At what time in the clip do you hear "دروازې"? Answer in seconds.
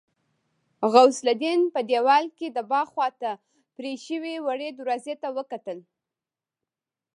4.77-5.15